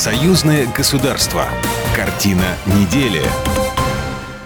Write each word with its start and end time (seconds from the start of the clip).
Союзное 0.00 0.66
государство. 0.74 1.44
Картина 1.94 2.56
недели. 2.64 3.20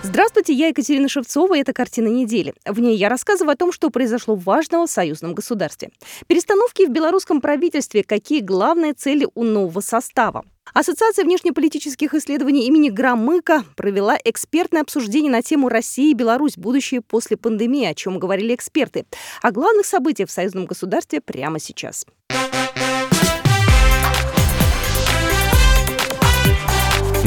Здравствуйте, 0.03 0.53
я 0.53 0.67
Екатерина 0.67 1.09
Шевцова, 1.09 1.55
и 1.55 1.61
это 1.61 1.73
«Картина 1.73 2.09
недели». 2.09 2.55
В 2.67 2.81
ней 2.81 2.97
я 2.97 3.09
рассказываю 3.09 3.53
о 3.53 3.57
том, 3.57 3.71
что 3.71 3.91
произошло 3.91 4.35
важного 4.35 4.89
в 4.89 4.91
союзном 4.91 5.33
государстве. 5.33 5.91
Перестановки 6.27 6.87
в 6.87 6.91
белорусском 6.91 7.41
правительстве, 7.41 8.03
какие 8.03 8.41
главные 8.41 8.95
цели 8.95 9.29
у 9.37 9.45
нового 9.45 9.79
состава. 9.79 10.45
Ассоциация 10.73 11.25
внешнеполитических 11.25 12.15
исследований 12.15 12.67
имени 12.67 12.91
Громыка 12.91 13.63
провела 13.77 14.19
экспертное 14.25 14.83
обсуждение 14.83 15.31
на 15.31 15.43
тему 15.43 15.69
«Россия 15.69 16.11
и 16.11 16.15
Беларусь. 16.15 16.57
Будущее 16.57 17.01
после 17.01 17.37
пандемии», 17.37 17.85
о 17.85 17.95
чем 17.95 18.19
говорили 18.19 18.57
эксперты. 18.57 19.07
О 19.41 19.53
главных 19.53 19.87
событиях 19.87 20.29
в 20.29 20.33
союзном 20.33 20.67
государстве 20.67 21.21
прямо 21.21 21.61
сейчас. 21.61 22.07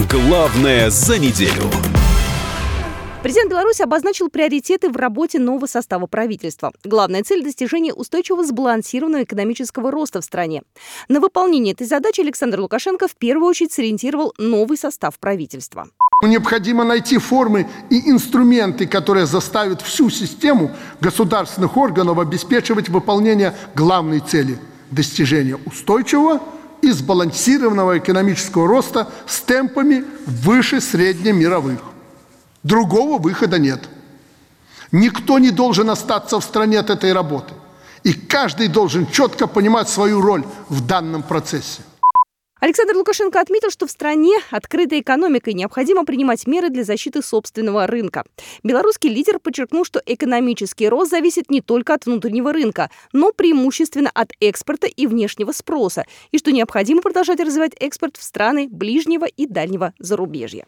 Главное 0.06 0.92
за 0.92 1.18
неделю. 1.18 1.64
Президент 3.24 3.50
Беларуси 3.50 3.82
обозначил 3.82 4.30
приоритеты 4.30 4.92
в 4.92 4.96
работе 4.96 5.40
нового 5.40 5.66
состава 5.66 6.06
правительства. 6.06 6.72
Главная 6.84 7.24
цель– 7.24 7.44
достижение 7.44 7.96
устойчивого 7.96 8.46
сбалансированного 8.46 9.24
экономического 9.24 9.90
роста 9.90 10.22
в 10.22 10.24
стране. 10.24 10.62
На 11.10 11.20
выполнение 11.20 11.74
этой 11.74 11.88
задачи 11.88 12.22
Александр 12.22 12.60
Лукашенко 12.60 13.08
в 13.08 13.16
первую 13.16 13.50
очередь 13.50 13.74
сориентировал 13.74 14.36
новый 14.38 14.78
состав 14.78 15.18
правительства. 15.18 15.88
Необходимо 16.22 16.84
найти 16.84 17.18
формы 17.18 17.68
и 17.90 18.08
инструменты, 18.12 18.86
которые 18.86 19.26
заставят 19.26 19.82
всю 19.82 20.12
систему 20.12 20.76
государственных 21.02 21.76
органов 21.76 22.20
обеспечивать 22.20 22.88
выполнение 22.90 23.56
главной 23.74 24.20
цели– 24.20 24.60
достижения 24.92 25.58
устойчивого 25.66 26.40
и 26.82 26.92
сбалансированного 26.92 27.98
экономического 27.98 28.68
роста 28.68 29.08
с 29.26 29.42
темпами 29.42 30.06
выше 30.26 30.82
среднемировых. 30.82 31.80
Другого 32.64 33.22
выхода 33.22 33.60
нет. 33.60 33.88
Никто 34.92 35.40
не 35.40 35.52
должен 35.52 35.90
остаться 35.90 36.40
в 36.40 36.44
стране 36.44 36.80
от 36.80 36.90
этой 36.90 37.14
работы. 37.14 37.54
И 38.04 38.14
каждый 38.14 38.68
должен 38.68 39.08
четко 39.08 39.48
понимать 39.48 39.90
свою 39.90 40.22
роль 40.22 40.46
в 40.70 40.86
данном 40.86 41.24
процессе. 41.24 41.82
Александр 42.60 42.96
Лукашенко 42.96 43.40
отметил, 43.40 43.70
что 43.70 43.86
в 43.86 43.92
стране 43.92 44.36
открытой 44.50 45.02
экономикой 45.02 45.54
необходимо 45.54 46.06
принимать 46.06 46.48
меры 46.48 46.70
для 46.70 46.84
защиты 46.84 47.22
собственного 47.22 47.86
рынка. 47.86 48.24
Белорусский 48.64 49.10
лидер 49.10 49.40
подчеркнул, 49.40 49.86
что 49.86 50.02
экономический 50.06 50.90
рост 50.90 51.12
зависит 51.12 51.52
не 51.52 51.62
только 51.62 51.94
от 51.94 52.06
внутреннего 52.06 52.52
рынка, 52.52 52.90
но 53.14 53.32
преимущественно 53.32 54.10
от 54.14 54.32
экспорта 54.40 54.88
и 54.88 55.06
внешнего 55.06 55.52
спроса, 55.52 56.06
и 56.32 56.40
что 56.40 56.52
необходимо 56.52 57.02
продолжать 57.02 57.40
развивать 57.40 57.74
экспорт 57.80 58.18
в 58.18 58.24
страны 58.24 58.68
ближнего 58.70 59.26
и 59.26 59.46
дальнего 59.46 59.94
зарубежья. 60.00 60.66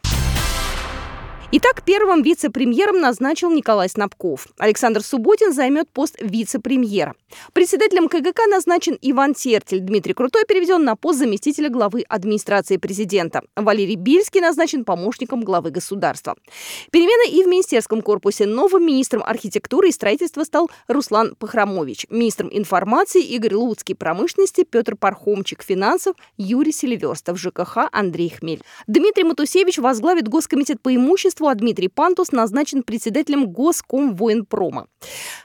Итак, 1.52 1.82
первым 1.84 2.22
вице-премьером 2.22 3.02
назначил 3.02 3.50
Николай 3.50 3.90
Снабков. 3.90 4.48
Александр 4.60 5.02
Субботин 5.02 5.52
займет 5.52 5.90
пост 5.90 6.16
вице-премьера. 6.22 7.16
Председателем 7.54 8.08
КГК 8.08 8.46
назначен 8.46 9.00
Иван 9.02 9.34
Тертель. 9.34 9.80
Дмитрий 9.80 10.14
Крутой 10.14 10.46
переведен 10.48 10.84
на 10.84 10.96
пост 10.96 11.18
заместителя 11.18 11.70
главы 11.70 12.04
администрации 12.08 12.78
президента. 12.78 13.42
Валерий 13.56 13.96
Бильский 13.96 14.42
назначен 14.42 14.86
помощником 14.86 15.42
главы 15.42 15.72
государства. 15.72 16.36
Перемены 16.92 17.32
и 17.32 17.44
в 17.44 17.48
министерском 17.48 18.04
корпусе. 18.04 18.46
Новым 18.46 18.86
министром 18.86 19.24
архитектуры 19.26 19.90
и 19.90 19.92
строительства 19.92 20.44
стал 20.44 20.70
Руслан 20.88 21.34
Пахрамович. 21.34 22.06
Министром 22.12 22.50
информации 22.52 23.24
Игорь 23.24 23.56
Луцкий, 23.56 23.96
промышленности 23.96 24.66
Петр 24.70 24.96
Пархомчик, 24.96 25.64
финансов 25.64 26.16
Юрий 26.38 26.72
Селиверстов, 26.72 27.40
ЖКХ 27.40 27.90
Андрей 27.92 28.30
Хмель. 28.30 28.62
Дмитрий 28.86 29.24
Матусевич 29.24 29.80
возглавит 29.80 30.28
Госкомитет 30.28 30.80
по 30.80 30.94
имуществу 30.94 31.39
а 31.48 31.56
Дмитрий 31.56 31.88
Пантус 31.88 32.32
назначен 32.32 32.84
председателем 32.84 33.48
Госкомвоенпрома. 33.48 34.88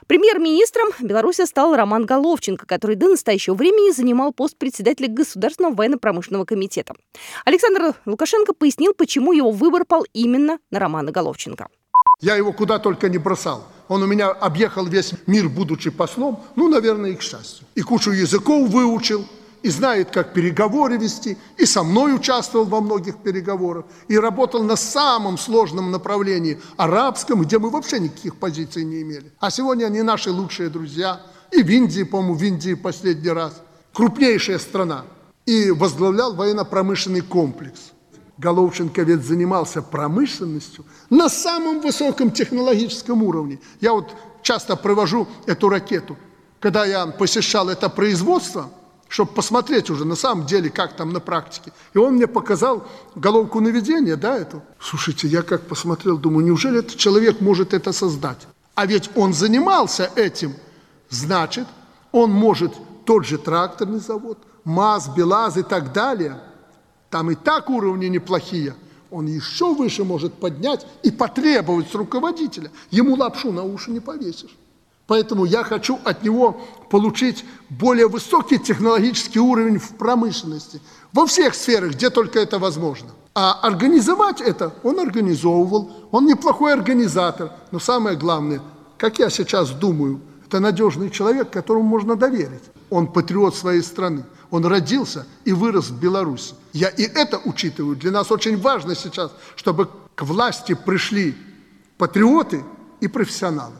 Премьер-министром 0.07 0.89
Беларуси 0.99 1.45
стал 1.45 1.75
Роман 1.75 2.05
Головченко, 2.05 2.65
который 2.65 2.95
до 2.95 3.09
настоящего 3.09 3.55
времени 3.55 3.91
занимал 3.91 4.33
пост 4.33 4.57
председателя 4.57 5.07
Государственного 5.07 5.73
военно-промышленного 5.73 6.45
комитета. 6.45 6.93
Александр 7.45 7.95
Лукашенко 8.05 8.53
пояснил, 8.53 8.93
почему 8.93 9.33
его 9.33 9.51
выбор 9.51 9.85
пал 9.85 10.05
именно 10.13 10.59
на 10.71 10.79
Романа 10.79 11.11
Головченко. 11.11 11.67
Я 12.21 12.35
его 12.35 12.53
куда 12.53 12.79
только 12.79 13.09
не 13.09 13.17
бросал. 13.17 13.67
Он 13.87 14.01
у 14.01 14.07
меня 14.07 14.29
объехал 14.29 14.85
весь 14.85 15.13
мир, 15.27 15.49
будучи 15.49 15.89
послом, 15.89 16.43
ну, 16.55 16.67
наверное, 16.67 17.11
и 17.11 17.15
к 17.15 17.21
счастью. 17.21 17.67
И 17.75 17.81
кучу 17.81 18.11
языков 18.11 18.69
выучил, 18.69 19.25
и 19.65 19.69
знает, 19.69 20.11
как 20.11 20.31
переговоры 20.31 20.95
вести, 20.95 21.39
и 21.57 21.65
со 21.65 21.81
мной 21.81 22.13
участвовал 22.13 22.65
во 22.65 22.81
многих 22.81 23.17
переговорах, 23.17 23.85
и 24.07 24.15
работал 24.15 24.61
на 24.63 24.75
самом 24.75 25.39
сложном 25.39 25.89
направлении 25.89 26.59
арабском, 26.77 27.41
где 27.41 27.57
мы 27.57 27.71
вообще 27.71 27.99
никаких 27.99 28.35
позиций 28.35 28.83
не 28.83 29.01
имели. 29.01 29.31
А 29.39 29.49
сегодня 29.49 29.85
они 29.87 30.03
наши 30.03 30.29
лучшие 30.29 30.69
друзья, 30.69 31.19
и 31.51 31.63
в 31.63 31.67
Индии, 31.67 32.03
по-моему, 32.03 32.35
в 32.35 32.43
Индии 32.43 32.75
последний 32.75 33.31
раз, 33.31 33.59
крупнейшая 33.91 34.59
страна, 34.59 35.05
и 35.47 35.71
возглавлял 35.71 36.35
военно-промышленный 36.35 37.21
комплекс. 37.21 37.91
Головченко 38.37 39.01
ведь 39.01 39.25
занимался 39.25 39.81
промышленностью 39.81 40.85
на 41.09 41.27
самом 41.27 41.81
высоком 41.81 42.29
технологическом 42.29 43.23
уровне. 43.23 43.59
Я 43.81 43.93
вот 43.93 44.13
часто 44.43 44.75
провожу 44.75 45.27
эту 45.47 45.69
ракету. 45.69 46.17
Когда 46.59 46.85
я 46.85 47.07
посещал 47.07 47.67
это 47.69 47.89
производство– 47.89 48.69
чтобы 49.07 49.31
посмотреть 49.31 49.89
уже 49.89 50.05
на 50.05 50.15
самом 50.15 50.45
деле, 50.45 50.69
как 50.69 50.95
там 50.95 51.13
на 51.13 51.19
практике. 51.19 51.71
И 51.93 51.97
он 51.97 52.15
мне 52.15 52.27
показал 52.27 52.87
головку 53.15 53.59
наведения, 53.59 54.15
да, 54.15 54.37
эту. 54.37 54.61
Слушайте, 54.79 55.27
я 55.27 55.41
как 55.41 55.67
посмотрел, 55.67 56.17
думаю, 56.17 56.45
неужели 56.45 56.79
этот 56.79 56.97
человек 56.97 57.41
может 57.41 57.73
это 57.73 57.93
создать? 57.93 58.47
А 58.73 58.85
ведь 58.85 59.09
он 59.15 59.33
занимался 59.33 60.11
этим. 60.15 60.53
Значит, 61.09 61.67
он 62.11 62.31
может 62.31 62.73
тот 63.05 63.25
же 63.25 63.37
тракторный 63.37 63.99
завод, 63.99 64.37
МАЗ, 64.63 65.09
БелАЗ 65.15 65.57
и 65.57 65.63
так 65.63 65.93
далее. 65.93 66.41
Там 67.09 67.31
и 67.31 67.35
так 67.35 67.69
уровни 67.69 68.07
неплохие. 68.07 68.75
Он 69.11 69.27
еще 69.27 69.73
выше 69.73 70.03
может 70.03 70.33
поднять 70.33 70.85
и 71.03 71.11
потребовать 71.11 71.89
с 71.89 71.95
руководителя. 71.95 72.71
Ему 72.89 73.15
лапшу 73.15 73.51
на 73.53 73.63
уши 73.63 73.91
не 73.91 73.99
повесишь. 73.99 74.57
Поэтому 75.07 75.45
я 75.45 75.63
хочу 75.63 75.99
от 76.03 76.23
него 76.23 76.61
получить 76.89 77.45
более 77.69 78.07
высокий 78.07 78.57
технологический 78.57 79.39
уровень 79.39 79.77
в 79.77 79.95
промышленности, 79.95 80.81
во 81.13 81.25
всех 81.25 81.53
сферах, 81.53 81.93
где 81.93 82.09
только 82.09 82.39
это 82.39 82.57
возможно. 82.57 83.09
А 83.35 83.59
организовать 83.61 84.41
это 84.41 84.73
он 84.83 84.99
организовывал, 84.99 85.91
он 86.11 86.25
неплохой 86.25 86.73
организатор, 86.73 87.51
но 87.71 87.79
самое 87.79 88.17
главное, 88.17 88.61
как 88.97 89.19
я 89.19 89.29
сейчас 89.29 89.69
думаю, 89.71 90.21
это 90.47 90.59
надежный 90.59 91.09
человек, 91.09 91.49
которому 91.49 91.83
можно 91.83 92.15
доверить. 92.15 92.63
Он 92.89 93.07
патриот 93.07 93.55
своей 93.55 93.81
страны. 93.81 94.23
Он 94.51 94.65
родился 94.65 95.25
и 95.43 95.51
вырос 95.51 95.89
в 95.89 95.99
Беларуси. 95.99 96.53
Я 96.71 96.89
и 96.89 97.03
это 97.03 97.41
учитываю. 97.43 97.95
Для 97.95 98.11
нас 98.11 98.31
очень 98.31 98.57
важно 98.61 98.95
сейчас, 98.95 99.31
чтобы 99.55 99.89
к 100.13 100.21
власти 100.21 100.75
пришли 100.75 101.35
патриоты 101.97 102.63
и 103.01 103.07
профессионалы. 103.07 103.73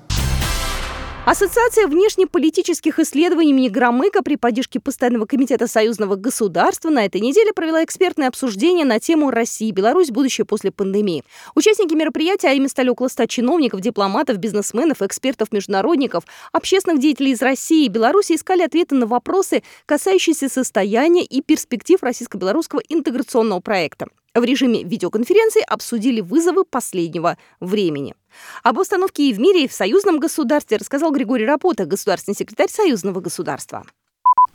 Ассоциация 1.26 1.88
внешнеполитических 1.88 3.00
исследований 3.00 3.50
имени 3.50 3.68
Громыка 3.68 4.22
при 4.22 4.36
поддержке 4.36 4.80
Постоянного 4.80 5.26
комитета 5.26 5.66
союзного 5.66 6.16
государства 6.16 6.92
на 6.92 7.04
этой 7.04 7.20
неделе 7.20 7.52
провела 7.52 7.84
экспертное 7.84 8.28
обсуждение 8.28 8.86
на 8.86 9.00
тему 9.00 9.32
«Россия 9.32 9.70
и 9.70 9.72
Беларусь. 9.72 10.12
Будущее 10.12 10.46
после 10.46 10.70
пандемии». 10.70 11.24
Участники 11.56 11.96
мероприятия, 11.96 12.50
а 12.50 12.54
ими 12.54 12.68
стали 12.68 12.90
около 12.90 13.08
100 13.08 13.26
чиновников, 13.26 13.82
дипломатов, 13.82 14.38
бизнесменов, 14.38 15.02
экспертов, 15.02 15.52
международников, 15.52 16.26
общественных 16.52 17.00
деятелей 17.00 17.32
из 17.32 17.42
России 17.42 17.86
и 17.86 17.90
Беларуси 17.90 18.36
искали 18.36 18.62
ответы 18.62 18.94
на 18.94 19.08
вопросы, 19.08 19.64
касающиеся 19.88 20.48
состояния 20.48 21.24
и 21.24 21.42
перспектив 21.42 22.04
российско-белорусского 22.04 22.82
интеграционного 22.88 23.62
проекта. 23.62 24.10
В 24.36 24.44
режиме 24.44 24.84
видеоконференции 24.84 25.62
обсудили 25.66 26.20
вызовы 26.20 26.66
последнего 26.66 27.38
времени. 27.62 28.16
Об 28.64 28.78
установке 28.78 29.30
и 29.30 29.34
в 29.34 29.40
мире, 29.40 29.64
и 29.64 29.68
в 29.70 29.74
союзном 29.74 30.20
государстве 30.20 30.76
рассказал 30.76 31.14
Григорий 31.14 31.46
Рапота, 31.46 31.86
государственный 31.86 32.36
секретарь 32.36 32.70
союзного 32.70 33.22
государства. 33.22 33.86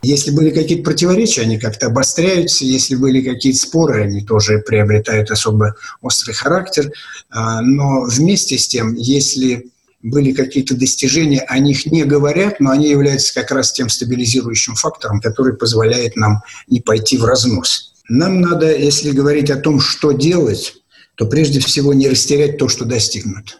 Если 0.02 0.32
были 0.32 0.50
какие-то 0.50 0.84
противоречия, 0.84 1.42
они 1.42 1.58
как-то 1.58 1.86
обостряются. 1.86 2.66
Если 2.66 2.94
были 2.94 3.22
какие-то 3.22 3.58
споры, 3.58 4.02
они 4.02 4.22
тоже 4.22 4.58
приобретают 4.58 5.30
особо 5.30 5.74
острый 6.02 6.32
характер. 6.32 6.92
А, 7.30 7.62
но 7.62 8.02
вместе 8.04 8.58
с 8.58 8.68
тем, 8.68 8.94
если 8.94 9.70
были 10.02 10.32
какие-то 10.32 10.74
достижения, 10.74 11.40
о 11.40 11.58
них 11.58 11.86
не 11.86 12.04
говорят, 12.04 12.60
но 12.60 12.70
они 12.70 12.88
являются 12.88 13.32
как 13.32 13.50
раз 13.50 13.72
тем 13.72 13.88
стабилизирующим 13.88 14.74
фактором, 14.74 15.20
который 15.20 15.56
позволяет 15.56 16.16
нам 16.16 16.42
не 16.68 16.80
пойти 16.80 17.16
в 17.16 17.24
разнос. 17.24 17.89
Нам 18.12 18.40
надо, 18.40 18.76
если 18.76 19.12
говорить 19.12 19.50
о 19.50 19.56
том, 19.56 19.78
что 19.78 20.10
делать, 20.10 20.74
то 21.14 21.26
прежде 21.26 21.60
всего 21.60 21.94
не 21.94 22.08
растерять 22.08 22.58
то, 22.58 22.68
что 22.68 22.84
достигнуто. 22.84 23.52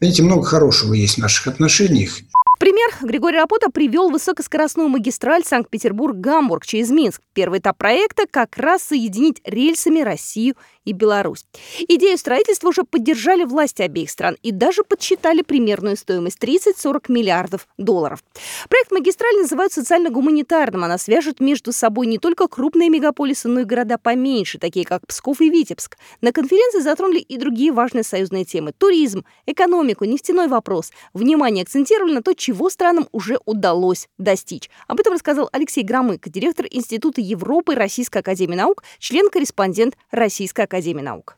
Знаете, 0.00 0.22
много 0.22 0.46
хорошего 0.46 0.94
есть 0.94 1.16
в 1.16 1.18
наших 1.18 1.46
отношениях. 1.46 2.12
Пример, 2.58 2.90
Григорий 3.02 3.38
Рапота 3.38 3.70
привел 3.70 4.10
высокоскоростную 4.10 4.88
магистраль 4.88 5.44
Санкт-Петербург-Гамбург 5.44 6.66
через 6.66 6.90
Минск. 6.90 7.22
Первый 7.32 7.60
этап 7.60 7.78
проекта 7.78 8.24
как 8.30 8.56
раз 8.58 8.82
соединить 8.82 9.40
рельсами 9.44 10.00
Россию 10.00 10.54
и 10.84 10.92
Беларусь. 10.92 11.44
Идею 11.86 12.16
строительства 12.18 12.68
уже 12.68 12.82
поддержали 12.84 13.44
власти 13.44 13.82
обеих 13.82 14.10
стран 14.10 14.36
и 14.42 14.52
даже 14.52 14.82
подсчитали 14.82 15.42
примерную 15.42 15.96
стоимость 15.96 16.38
30-40 16.42 17.04
миллиардов 17.08 17.68
долларов. 17.76 18.24
Проект 18.68 18.90
магистрали 18.90 19.42
называют 19.42 19.72
социально-гуманитарным. 19.72 20.84
Она 20.84 20.98
свяжет 20.98 21.40
между 21.40 21.72
собой 21.72 22.06
не 22.06 22.18
только 22.18 22.48
крупные 22.48 22.88
мегаполисы, 22.88 23.48
но 23.48 23.60
и 23.60 23.64
города 23.64 23.98
поменьше, 23.98 24.58
такие 24.58 24.86
как 24.86 25.06
Псков 25.06 25.40
и 25.40 25.50
Витебск. 25.50 25.98
На 26.20 26.32
конференции 26.32 26.80
затронули 26.80 27.18
и 27.18 27.36
другие 27.36 27.72
важные 27.72 28.02
союзные 28.02 28.44
темы– 28.44 28.72
туризм, 28.78 29.24
экономику, 29.46 30.04
нефтяной 30.04 30.48
вопрос. 30.48 30.90
Внимание 31.12 31.62
акцентировали 31.62 32.14
на 32.14 32.22
то, 32.22 32.34
чего 32.48 32.70
странам 32.70 33.06
уже 33.12 33.38
удалось 33.44 34.08
достичь. 34.16 34.70
Об 34.86 34.98
этом 35.00 35.12
рассказал 35.12 35.50
Алексей 35.52 35.84
Громык, 35.84 36.30
директор 36.30 36.64
Института 36.70 37.20
Европы 37.20 37.74
Российской 37.74 38.18
Академии 38.18 38.54
Наук, 38.54 38.84
член-корреспондент 38.98 39.98
Российской 40.10 40.62
Академии 40.62 41.02
Наук. 41.02 41.36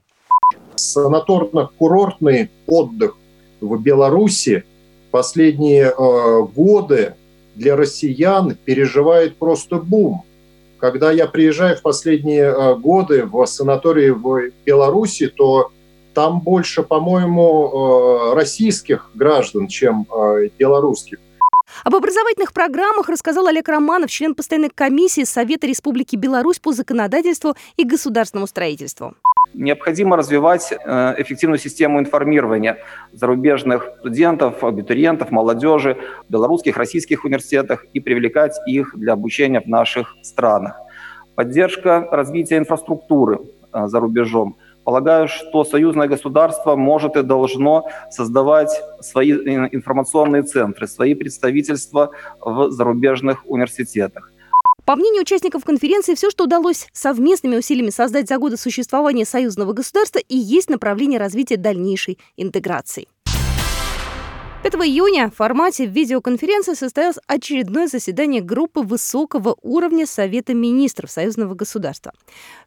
Санаторно-курортный 0.76 2.48
отдых 2.68 3.16
в 3.60 3.76
Беларуси 3.82 4.62
последние 5.10 5.86
э, 5.86 6.42
годы 6.54 7.16
для 7.56 7.74
россиян 7.74 8.54
переживает 8.64 9.36
просто 9.36 9.78
бум. 9.78 10.22
Когда 10.78 11.10
я 11.10 11.26
приезжаю 11.26 11.76
в 11.76 11.82
последние 11.82 12.44
э, 12.44 12.76
годы 12.76 13.26
в 13.26 13.44
санатории 13.46 14.10
в 14.10 14.52
Беларуси, 14.64 15.26
то 15.26 15.72
там 16.20 16.40
больше, 16.40 16.82
по-моему, 16.82 17.46
э, 17.48 18.34
российских 18.34 19.10
граждан, 19.14 19.68
чем 19.68 20.06
э, 20.12 20.48
белорусских. 20.58 21.18
Об 21.84 21.94
образовательных 21.94 22.52
программах 22.52 23.08
рассказал 23.08 23.46
Олег 23.46 23.66
Романов, 23.68 24.10
член 24.10 24.34
постоянной 24.34 24.68
комиссии 24.68 25.24
Совета 25.24 25.66
Республики 25.66 26.16
Беларусь 26.16 26.58
по 26.58 26.72
законодательству 26.72 27.54
и 27.78 27.84
государственному 27.84 28.46
строительству. 28.46 29.14
Необходимо 29.54 30.16
развивать 30.18 30.72
э, 30.72 31.14
эффективную 31.22 31.58
систему 31.58 31.98
информирования 32.00 32.76
зарубежных 33.12 33.88
студентов, 34.00 34.62
абитуриентов, 34.62 35.30
молодежи 35.30 35.96
в 36.28 36.32
белорусских, 36.32 36.76
российских 36.76 37.24
университетах 37.24 37.86
и 37.94 38.00
привлекать 38.00 38.60
их 38.66 38.94
для 38.94 39.14
обучения 39.14 39.62
в 39.62 39.68
наших 39.68 40.16
странах. 40.22 40.76
Поддержка 41.34 42.06
развития 42.10 42.58
инфраструктуры 42.58 43.38
за 43.72 44.00
рубежом– 44.00 44.56
Полагаю, 44.90 45.28
что 45.28 45.62
союзное 45.62 46.08
государство 46.08 46.74
может 46.74 47.14
и 47.14 47.22
должно 47.22 47.88
создавать 48.10 48.70
свои 49.00 49.30
информационные 49.30 50.42
центры, 50.42 50.88
свои 50.88 51.14
представительства 51.14 52.10
в 52.40 52.72
зарубежных 52.72 53.46
университетах. 53.46 54.32
По 54.84 54.96
мнению 54.96 55.22
участников 55.22 55.62
конференции, 55.64 56.16
все, 56.16 56.28
что 56.28 56.42
удалось 56.42 56.88
совместными 56.92 57.58
усилиями 57.58 57.90
создать 57.90 58.26
за 58.26 58.38
годы 58.38 58.56
существования 58.56 59.24
союзного 59.24 59.74
государства, 59.74 60.18
и 60.18 60.36
есть 60.36 60.68
направление 60.68 61.20
развития 61.20 61.56
дальнейшей 61.56 62.18
интеграции. 62.36 63.06
5 64.62 64.74
июня 64.74 65.30
в 65.30 65.36
формате 65.36 65.86
видеоконференции 65.86 66.74
состоялось 66.74 67.16
очередное 67.26 67.86
заседание 67.86 68.42
группы 68.42 68.80
высокого 68.82 69.56
уровня 69.62 70.04
Совета 70.06 70.52
министров 70.52 71.10
Союзного 71.10 71.54
государства. 71.54 72.12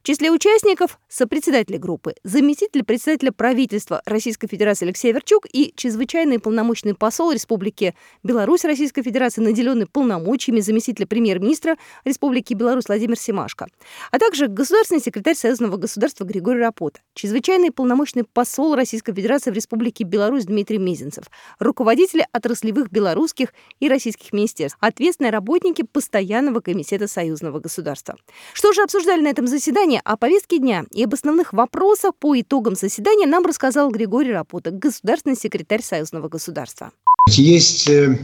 В 0.01 0.07
числе 0.07 0.31
участников– 0.31 0.97
сопредседатели 1.07 1.77
группы, 1.77 2.15
заместитель 2.23 2.83
председателя 2.83 3.31
правительства 3.31 4.01
Российской 4.07 4.47
Федерации 4.47 4.85
Алексей 4.85 5.11
Верчук 5.13 5.45
и 5.53 5.71
чрезвычайный 5.75 6.39
полномочный 6.39 6.95
посол 6.95 7.31
Республики 7.31 7.93
Беларусь 8.23 8.65
Российской 8.65 9.03
Федерации, 9.03 9.41
наделенный 9.41 9.85
полномочиями 9.85 10.61
заместителя 10.61 11.05
премьер-министра 11.05 11.77
Республики 12.05 12.55
Беларусь 12.55 12.87
Владимир 12.87 13.19
Семашко, 13.19 13.67
а 14.09 14.17
также 14.17 14.47
государственный 14.47 14.99
секретарь 14.99 15.35
Союзного 15.35 15.77
государства 15.77 16.23
Григорий 16.25 16.59
Рапота, 16.59 17.01
чрезвычайный 17.13 17.69
полномочный 17.69 18.23
посол 18.23 18.73
Российской 18.73 19.13
Федерации 19.13 19.51
в 19.51 19.53
Республике 19.53 20.05
Беларусь 20.05 20.45
Дмитрий 20.45 20.79
Мезенцев, 20.79 21.25
руководитель 21.59 21.82
руководители 21.83 22.25
отраслевых 22.31 22.89
белорусских 22.89 23.49
и 23.81 23.89
российских 23.89 24.31
министерств, 24.31 24.77
ответственные 24.79 25.31
работники 25.31 25.83
Постоянного 25.83 26.61
комитета 26.61 27.09
союзного 27.09 27.59
государства. 27.59 28.15
Что 28.53 28.71
же 28.71 28.83
обсуждали 28.83 29.21
на 29.21 29.27
этом 29.27 29.47
заседании? 29.47 29.99
О 30.05 30.15
повестке 30.15 30.59
дня 30.59 30.85
и 30.93 31.03
об 31.03 31.13
основных 31.13 31.51
вопросах 31.51 32.15
по 32.15 32.39
итогам 32.39 32.75
заседания 32.75 33.27
нам 33.27 33.45
рассказал 33.45 33.91
Григорий 33.91 34.31
Рапота, 34.31 34.71
государственный 34.71 35.35
секретарь 35.35 35.83
союзного 35.83 36.29
государства. 36.29 36.93
Есть 37.29 37.89
э, 37.89 38.17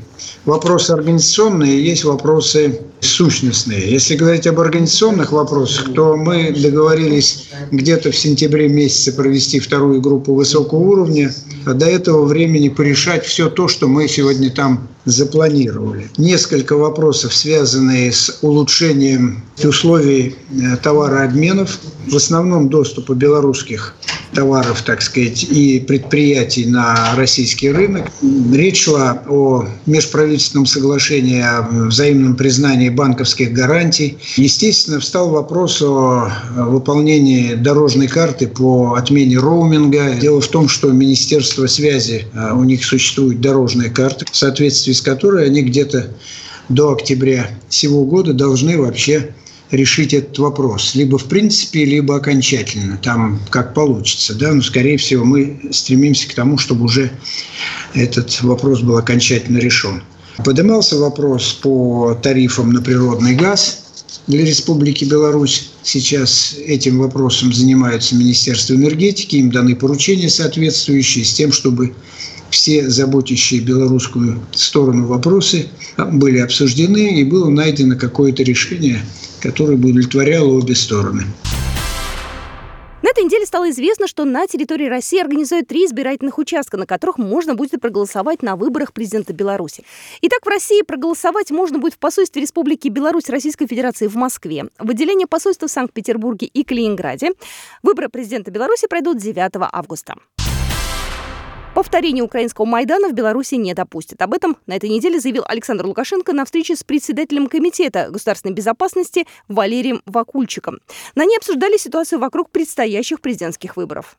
вопросы 0.45 0.91
организационные, 0.91 1.83
есть 1.83 2.05
вопросы 2.05 2.81
сущностные. 3.01 3.89
Если 3.91 4.15
говорить 4.15 4.47
об 4.47 4.59
организационных 4.59 5.31
вопросах, 5.31 5.93
то 5.93 6.15
мы 6.15 6.51
договорились 6.51 7.49
где-то 7.71 8.11
в 8.11 8.17
сентябре 8.17 8.67
месяце 8.69 9.13
провести 9.13 9.59
вторую 9.59 10.01
группу 10.01 10.33
высокого 10.33 10.79
уровня, 10.79 11.33
до 11.65 11.85
этого 11.85 12.25
времени 12.25 12.69
порешать 12.69 13.25
все 13.25 13.49
то, 13.49 13.67
что 13.67 13.87
мы 13.87 14.07
сегодня 14.07 14.49
там 14.51 14.87
запланировали. 15.05 16.09
Несколько 16.17 16.75
вопросов, 16.75 17.33
связанные 17.33 18.11
с 18.11 18.39
улучшением 18.41 19.43
условий 19.63 20.35
э, 20.51 20.77
товарообменов, 20.77 21.79
в 22.07 22.15
основном 22.15 22.69
доступа 22.69 23.13
белорусских 23.13 23.95
товаров, 24.39 24.83
так 24.83 25.01
сказать, 25.01 25.43
и 25.43 25.81
предприятий 25.81 26.65
на 26.65 27.13
российский 27.17 27.71
рынок. 27.71 28.05
Речь 28.53 28.83
шла 28.83 29.21
о 29.27 29.65
межправительственном 29.85 30.65
соглашении 30.65 31.41
о 31.41 31.67
взаимном 31.87 32.37
признании 32.37 32.87
банковских 32.87 33.51
гарантий. 33.51 34.17
Естественно, 34.37 35.01
встал 35.01 35.29
вопрос 35.29 35.81
о 35.81 36.31
выполнении 36.55 37.55
дорожной 37.55 38.07
карты 38.07 38.47
по 38.47 38.93
отмене 38.95 39.37
роуминга. 39.37 40.13
Дело 40.13 40.39
в 40.39 40.47
том, 40.47 40.69
что 40.69 40.89
Министерство 40.89 41.67
связи, 41.67 42.25
э, 42.33 42.53
у 42.53 42.63
них 42.63 42.85
существует 42.85 43.41
дорожная 43.41 43.89
карта, 43.89 44.25
в 44.31 44.37
соответствии 44.37 44.93
с 44.93 45.01
которой 45.01 45.47
они 45.47 45.63
где-то 45.63 46.07
до 46.69 46.93
октября 46.93 47.49
всего 47.67 48.05
года 48.05 48.31
должны 48.31 48.77
вообще 48.77 49.33
решить 49.71 50.13
этот 50.13 50.37
вопрос. 50.39 50.95
Либо 50.95 51.17
в 51.17 51.25
принципе, 51.25 51.85
либо 51.85 52.15
окончательно. 52.15 52.97
Там 52.97 53.39
как 53.49 53.73
получится. 53.73 54.35
Да? 54.35 54.53
Но, 54.53 54.61
скорее 54.61 54.97
всего, 54.97 55.25
мы 55.25 55.59
стремимся 55.71 56.27
к 56.27 56.33
тому, 56.33 56.57
чтобы 56.57 56.85
уже 56.85 57.11
этот 57.93 58.41
вопрос 58.41 58.81
был 58.81 58.97
окончательно 58.97 59.57
решен. 59.57 60.03
Поднимался 60.43 60.97
вопрос 60.97 61.53
по 61.53 62.17
тарифам 62.21 62.71
на 62.71 62.81
природный 62.81 63.35
газ 63.35 63.88
для 64.29 64.45
Республики 64.45 65.03
Беларусь. 65.03 65.71
Сейчас 65.83 66.55
этим 66.65 66.99
вопросом 66.99 67.51
занимается 67.51 68.15
Министерство 68.15 68.75
энергетики. 68.75 69.35
Им 69.35 69.51
даны 69.51 69.75
поручения 69.75 70.29
соответствующие 70.29 71.25
с 71.25 71.33
тем, 71.33 71.51
чтобы 71.51 71.95
все 72.49 72.89
заботящие 72.89 73.59
белорусскую 73.59 74.39
сторону 74.53 75.07
вопросы 75.07 75.67
были 75.97 76.37
обсуждены 76.37 77.19
и 77.19 77.23
было 77.23 77.49
найдено 77.49 77.97
какое-то 77.97 78.43
решение– 78.43 79.03
которое 79.39 79.77
бы 79.77 79.89
удовлетворяло 79.89 80.49
обе 80.49 80.75
стороны. 80.75 81.25
Стало 83.49 83.71
известно, 83.71 84.05
что 84.05 84.25
на 84.25 84.45
территории 84.45 84.85
России 84.85 85.19
организуют 85.19 85.67
три 85.67 85.87
избирательных 85.87 86.37
участка, 86.37 86.77
на 86.77 86.85
которых 86.85 87.17
можно 87.17 87.55
будет 87.55 87.81
проголосовать 87.81 88.43
на 88.43 88.55
выборах 88.55 88.93
президента 88.93 89.33
Беларуси. 89.33 89.83
Итак, 90.21 90.45
в 90.45 90.47
России 90.47 90.83
проголосовать 90.83 91.49
можно 91.49 91.79
будет 91.79 91.95
в 91.95 91.97
посольстве 91.97 92.43
Республики 92.43 92.89
Беларусь 92.89 93.27
Российской 93.27 93.65
Федерации 93.65 94.05
в 94.05 94.13
Москве, 94.13 94.65
в 94.77 94.91
отделении 94.91 95.25
посольства 95.25 95.67
в 95.67 95.71
Санкт-Петербурге 95.71 96.45
и 96.45 96.63
Калининграде. 96.63 97.31
Выборы 97.81 98.09
президента 98.09 98.51
Беларуси 98.51 98.85
пройдут 98.87 99.17
9 99.17 99.53
августа. 99.71 100.13
Повторения 101.79 102.23
украинского 102.23 102.65
Майдана 102.65 103.07
в 103.07 103.13
Беларуси 103.13 103.55
не 103.55 103.73
допустят. 103.73 104.21
Об 104.21 104.33
этом 104.33 104.57
на 104.67 104.75
этой 104.75 104.89
неделе 104.89 105.17
заявил 105.21 105.45
Александр 105.47 105.85
Лукашенко 105.85 106.33
на 106.33 106.43
встрече 106.43 106.75
с 106.75 106.83
председателем 106.83 107.47
Комитета 107.47 108.09
государственной 108.11 108.53
безопасности 108.53 109.25
Валерием 109.47 110.01
Вакульчиком. 110.05 110.79
На 111.15 111.23
ней 111.23 111.37
обсуждали 111.37 111.77
ситуацию 111.77 112.19
вокруг 112.19 112.51
предстоящих 112.51 113.21
президентских 113.21 113.77
выборов. 113.77 114.17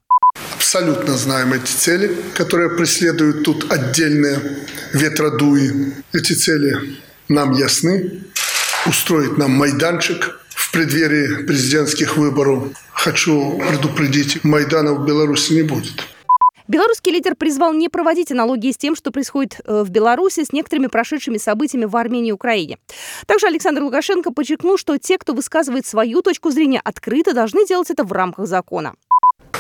Абсолютно 0.55 1.19
знаем 1.19 1.53
эти 1.53 1.71
цели, 1.71 2.17
которые 2.35 2.71
преследуют 2.79 3.45
тут 3.45 3.71
отдельные 3.71 4.39
ветродуи. 4.95 5.93
Эти 6.15 6.33
цели 6.33 6.97
нам 7.29 7.53
ясны. 7.53 8.23
Устроить 8.87 9.37
нам 9.37 9.51
майданчик 9.51 10.41
в 10.49 10.73
преддверии 10.73 11.43
президентских 11.43 12.17
выборов. 12.17 12.69
Хочу 12.95 13.59
предупредить, 13.69 14.45
Майдана 14.45 14.95
в 14.95 15.05
Беларуси 15.05 15.53
не 15.53 15.63
будет. 15.63 16.07
Белорусский 16.71 17.11
лидер 17.11 17.35
призвал 17.35 17.73
не 17.73 17.89
проводить 17.89 18.31
аналогии 18.31 18.71
с 18.71 18.77
тем, 18.77 18.95
что 18.95 19.11
происходит 19.11 19.61
э, 19.65 19.83
в 19.83 19.91
Беларуси 19.91 20.45
с 20.45 20.53
некоторыми 20.53 20.87
прошедшими 20.87 21.37
событиями 21.37 21.85
в 21.85 21.97
Армении 21.97 22.29
и 22.29 22.33
Украине. 22.33 22.79
Также 23.27 23.49
Александр 23.49 23.83
Лукашенко 23.83 24.31
подчеркнул, 24.31 24.79
что 24.79 24.97
те, 24.97 25.19
кто 25.19 25.33
высказывает 25.33 25.85
свою 25.85 26.23
точку 26.23 26.53
зрения 26.53 26.81
открыто, 26.85 27.35
должны 27.35 27.67
делать 27.67 27.91
это 27.91 28.05
в 28.05 28.13
рамках 28.13 28.47
закона. 28.47 28.95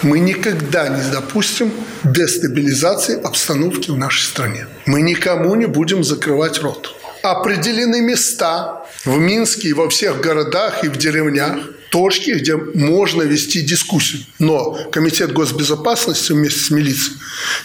Мы 0.02 0.20
никогда 0.20 0.88
не 0.88 1.02
допустим 1.10 1.72
дестабилизации 2.04 3.20
обстановки 3.20 3.90
в 3.90 3.98
нашей 3.98 4.22
стране. 4.22 4.68
Мы 4.86 5.02
никому 5.02 5.56
не 5.56 5.66
будем 5.66 6.04
закрывать 6.04 6.60
рот. 6.60 6.94
Определены 7.24 8.02
места 8.02 8.79
в 9.04 9.18
Минске 9.18 9.68
и 9.68 9.72
во 9.72 9.88
всех 9.88 10.20
городах 10.20 10.84
и 10.84 10.88
в 10.88 10.96
деревнях, 10.96 11.58
точки, 11.90 12.30
где 12.30 12.56
можно 12.56 13.22
вести 13.22 13.62
дискуссию. 13.62 14.22
Но 14.38 14.78
Комитет 14.92 15.32
госбезопасности 15.32 16.32
вместе 16.32 16.60
с 16.60 16.70
милицией 16.70 17.16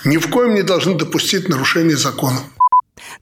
ни 0.04 0.18
в 0.18 0.30
коем 0.30 0.56
не 0.56 0.64
должны 0.64 0.96
допустить 0.98 1.50
нарушения 1.50 1.98
закона. 1.98 2.40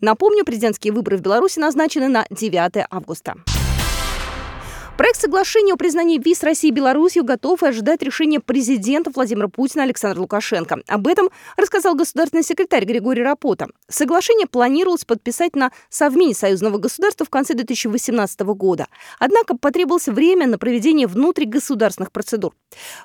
Напомню, 0.01 0.45
президентские 0.45 0.93
выборы 0.93 1.17
в 1.17 1.21
Беларуси 1.21 1.59
назначены 1.59 2.07
на 2.07 2.25
9 2.29 2.85
августа. 2.89 3.35
Проект 4.95 5.21
соглашения 5.21 5.73
о 5.73 5.75
признании 5.75 6.19
виз 6.19 6.43
России 6.43 6.67
и 6.67 6.71
Беларуси 6.71 7.17
готов 7.17 7.63
и 7.63 7.65
ожидает 7.65 8.03
решения 8.03 8.39
президента 8.39 9.09
Владимира 9.09 9.47
Путина 9.47 9.83
Александра 9.83 10.21
Лукашенко. 10.21 10.81
Об 10.87 11.07
этом 11.07 11.31
рассказал 11.57 11.95
государственный 11.95 12.43
секретарь 12.43 12.85
Григорий 12.85 13.23
Рапота. 13.23 13.69
Соглашение 13.89 14.45
планировалось 14.45 15.03
подписать 15.03 15.55
на 15.55 15.71
Совмине 15.89 16.35
союзного 16.35 16.77
государства 16.77 17.25
в 17.25 17.31
конце 17.31 17.55
2018 17.55 18.41
года. 18.41 18.85
Однако 19.17 19.57
потребовалось 19.57 20.07
время 20.07 20.45
на 20.45 20.59
проведение 20.59 21.07
внутригосударственных 21.07 22.11
процедур. 22.11 22.53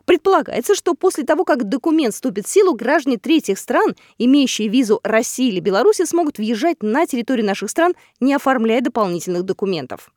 Предполагается, 0.04 0.74
что 0.74 0.92
после 0.92 1.24
того, 1.24 1.46
как 1.46 1.70
документ 1.70 2.12
вступит 2.12 2.46
в 2.46 2.50
силу, 2.50 2.74
граждане 2.74 3.16
третьих 3.16 3.58
стран, 3.58 3.96
имеющие 4.18 4.68
визу 4.68 5.00
России 5.04 5.48
или 5.48 5.60
Беларуси, 5.60 6.04
смогут 6.04 6.36
въезжать 6.36 6.82
на 6.82 7.06
территорию 7.06 7.46
наших 7.46 7.70
стран, 7.70 7.94
не 8.20 8.34
оформляя 8.34 8.82
дополнительных 8.82 9.44
документов. 9.44 10.10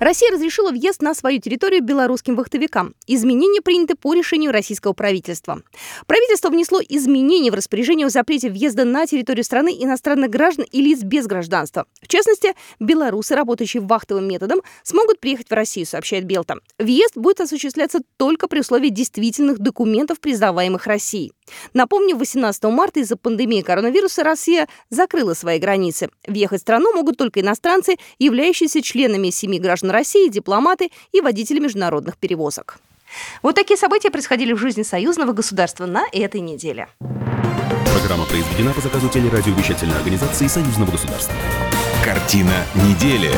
Россия 0.00 0.32
разрешила 0.32 0.70
въезд 0.70 1.02
на 1.02 1.14
свою 1.14 1.42
территорию 1.42 1.82
белорусским 1.82 2.34
вахтовикам. 2.34 2.94
Изменения 3.06 3.60
приняты 3.60 3.96
по 3.96 4.14
решению 4.14 4.50
российского 4.50 4.94
правительства. 4.94 5.60
Правительство 6.06 6.48
внесло 6.48 6.80
изменения 6.80 7.50
в 7.50 7.54
распоряжение 7.54 8.06
о 8.06 8.10
запрете 8.10 8.48
въезда 8.48 8.86
на 8.86 9.06
территорию 9.06 9.44
страны 9.44 9.76
иностранных 9.78 10.30
граждан 10.30 10.64
и 10.72 10.80
лиц 10.80 11.02
без 11.02 11.26
гражданства. 11.26 11.84
В 12.00 12.08
частности, 12.08 12.54
белорусы, 12.80 13.34
работающие 13.34 13.82
вахтовым 13.82 14.26
методом, 14.26 14.62
смогут 14.84 15.20
приехать 15.20 15.50
в 15.50 15.52
Россию, 15.52 15.84
сообщает 15.84 16.24
Белта. 16.24 16.54
Въезд 16.78 17.18
будет 17.18 17.42
осуществляться 17.42 17.98
только 18.16 18.48
при 18.48 18.60
условии 18.60 18.88
действительных 18.88 19.58
документов, 19.58 20.18
признаваемых 20.20 20.86
Россией. 20.86 21.34
Напомню, 21.74 22.16
18 22.16 22.64
марта 22.64 23.00
из-за 23.00 23.18
пандемии 23.18 23.60
коронавируса 23.60 24.22
Россия 24.22 24.66
закрыла 24.88 25.34
свои 25.34 25.58
границы. 25.58 26.08
Въехать 26.26 26.60
в 26.60 26.62
страну 26.62 26.94
могут 26.94 27.18
только 27.18 27.40
иностранцы, 27.40 27.96
являющиеся 28.18 28.80
членами 28.80 29.28
семьи 29.28 29.58
граждан 29.90 30.00
России, 30.00 30.28
дипломаты 30.28 30.90
и 31.12 31.20
водители 31.20 31.58
международных 31.58 32.16
перевозок. 32.16 32.78
Вот 33.42 33.54
такие 33.54 33.76
события 33.76 34.10
происходили 34.10 34.52
в 34.52 34.58
жизни 34.58 34.82
союзного 34.82 35.32
государства 35.32 35.86
на 35.86 36.04
этой 36.12 36.40
неделе. 36.40 36.88
Программа 37.98 38.24
произведена 38.24 38.72
по 38.72 38.80
заказу 38.80 39.08
телерадиовещательной 39.08 39.96
организации 39.96 40.46
союзного 40.46 40.92
государства. 40.92 41.34
Картина 42.04 42.64
недели. 42.74 43.30